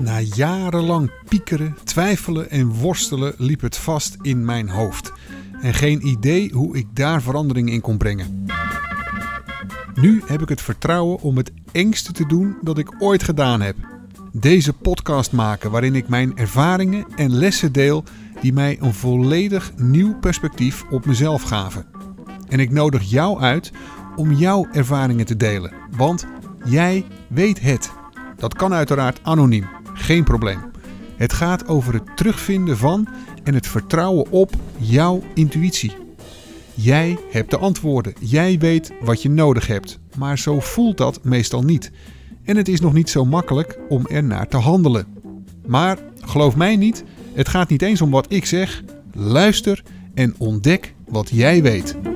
Na 0.00 0.20
jarenlang 0.20 1.10
piekeren, 1.28 1.76
twijfelen 1.84 2.50
en 2.50 2.68
worstelen 2.68 3.34
liep 3.36 3.60
het 3.60 3.76
vast 3.76 4.16
in 4.22 4.44
mijn 4.44 4.68
hoofd. 4.68 5.12
En 5.60 5.74
geen 5.74 6.06
idee 6.06 6.50
hoe 6.52 6.76
ik 6.76 6.86
daar 6.92 7.22
verandering 7.22 7.70
in 7.70 7.80
kon 7.80 7.96
brengen. 7.96 8.46
Nu 9.94 10.22
heb 10.26 10.42
ik 10.42 10.48
het 10.48 10.62
vertrouwen 10.62 11.20
om 11.20 11.36
het 11.36 11.52
engste 11.72 12.12
te 12.12 12.26
doen 12.26 12.56
dat 12.62 12.78
ik 12.78 12.94
ooit 12.98 13.22
gedaan 13.22 13.60
heb. 13.60 13.76
Deze 14.32 14.72
podcast 14.72 15.32
maken 15.32 15.70
waarin 15.70 15.94
ik 15.94 16.08
mijn 16.08 16.36
ervaringen 16.36 17.06
en 17.16 17.30
lessen 17.34 17.72
deel 17.72 18.04
die 18.40 18.52
mij 18.52 18.76
een 18.80 18.94
volledig 18.94 19.72
nieuw 19.76 20.18
perspectief 20.18 20.84
op 20.90 21.06
mezelf 21.06 21.42
gaven. 21.42 21.86
En 22.48 22.60
ik 22.60 22.70
nodig 22.70 23.02
jou 23.02 23.40
uit 23.40 23.72
om 24.16 24.32
jouw 24.32 24.68
ervaringen 24.72 25.26
te 25.26 25.36
delen, 25.36 25.72
want 25.96 26.26
jij 26.64 27.04
weet 27.28 27.60
het. 27.60 27.92
Dat 28.36 28.54
kan 28.54 28.72
uiteraard 28.72 29.20
anoniem, 29.22 29.66
geen 29.94 30.24
probleem. 30.24 30.60
Het 31.16 31.32
gaat 31.32 31.68
over 31.68 31.94
het 31.94 32.16
terugvinden 32.16 32.76
van 32.76 33.08
en 33.44 33.54
het 33.54 33.66
vertrouwen 33.66 34.30
op 34.30 34.52
jouw 34.78 35.22
intuïtie. 35.34 35.96
Jij 36.74 37.18
hebt 37.30 37.50
de 37.50 37.58
antwoorden, 37.58 38.12
jij 38.20 38.58
weet 38.58 38.92
wat 39.00 39.22
je 39.22 39.30
nodig 39.30 39.66
hebt, 39.66 39.98
maar 40.16 40.38
zo 40.38 40.60
voelt 40.60 40.96
dat 40.96 41.24
meestal 41.24 41.62
niet. 41.62 41.90
En 42.44 42.56
het 42.56 42.68
is 42.68 42.80
nog 42.80 42.92
niet 42.92 43.10
zo 43.10 43.24
makkelijk 43.24 43.78
om 43.88 44.06
er 44.06 44.24
naar 44.24 44.48
te 44.48 44.56
handelen. 44.56 45.06
Maar 45.66 45.98
geloof 46.20 46.56
mij 46.56 46.76
niet, 46.76 47.04
het 47.34 47.48
gaat 47.48 47.68
niet 47.68 47.82
eens 47.82 48.00
om 48.00 48.10
wat 48.10 48.32
ik 48.32 48.46
zeg. 48.46 48.82
Luister 49.12 49.82
en 50.14 50.34
ontdek 50.38 50.94
wat 51.08 51.28
jij 51.32 51.62
weet. 51.62 52.13